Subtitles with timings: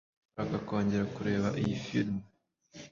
[0.33, 2.21] Urashaka kongera kureba iyi firime?